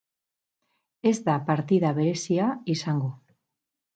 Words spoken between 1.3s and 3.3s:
partida berezia izango.